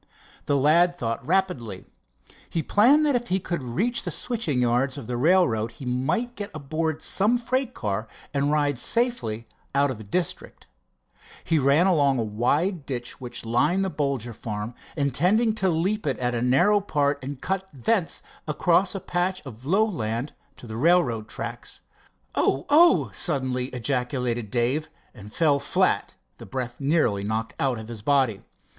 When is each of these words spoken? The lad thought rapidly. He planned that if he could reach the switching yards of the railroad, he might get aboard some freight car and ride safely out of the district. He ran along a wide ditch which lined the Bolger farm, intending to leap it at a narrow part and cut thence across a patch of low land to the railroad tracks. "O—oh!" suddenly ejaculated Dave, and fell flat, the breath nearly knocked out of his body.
The 0.47 0.57
lad 0.57 0.97
thought 0.97 1.27
rapidly. 1.27 1.85
He 2.49 2.63
planned 2.63 3.05
that 3.05 3.13
if 3.15 3.27
he 3.27 3.39
could 3.39 3.61
reach 3.61 4.01
the 4.01 4.09
switching 4.09 4.59
yards 4.59 4.97
of 4.97 5.05
the 5.05 5.15
railroad, 5.15 5.73
he 5.73 5.85
might 5.85 6.35
get 6.35 6.49
aboard 6.55 7.03
some 7.03 7.37
freight 7.37 7.75
car 7.75 8.07
and 8.33 8.51
ride 8.51 8.79
safely 8.79 9.47
out 9.75 9.91
of 9.91 9.99
the 9.99 10.03
district. 10.03 10.65
He 11.43 11.59
ran 11.59 11.85
along 11.85 12.17
a 12.17 12.23
wide 12.23 12.87
ditch 12.87 13.21
which 13.21 13.45
lined 13.45 13.85
the 13.85 13.91
Bolger 13.91 14.33
farm, 14.33 14.73
intending 14.97 15.53
to 15.53 15.69
leap 15.69 16.07
it 16.07 16.17
at 16.17 16.33
a 16.33 16.41
narrow 16.41 16.79
part 16.81 17.23
and 17.23 17.39
cut 17.39 17.69
thence 17.71 18.23
across 18.47 18.95
a 18.95 18.99
patch 18.99 19.45
of 19.45 19.67
low 19.67 19.85
land 19.85 20.33
to 20.57 20.65
the 20.65 20.77
railroad 20.77 21.27
tracks. 21.27 21.79
"O—oh!" 22.33 23.11
suddenly 23.13 23.67
ejaculated 23.67 24.49
Dave, 24.49 24.89
and 25.13 25.31
fell 25.31 25.59
flat, 25.59 26.15
the 26.39 26.47
breath 26.47 26.81
nearly 26.81 27.23
knocked 27.23 27.53
out 27.59 27.77
of 27.77 27.87
his 27.87 28.01
body. 28.01 28.41